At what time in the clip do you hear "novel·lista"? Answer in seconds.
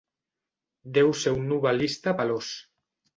1.51-2.15